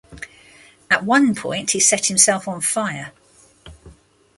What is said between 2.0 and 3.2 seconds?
himself on fire.